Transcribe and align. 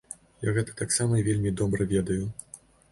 Я 0.47 0.53
гэта 0.55 0.71
таксама 0.81 1.21
вельмі 1.29 1.55
добра 1.61 1.91
ведаю. 1.97 2.21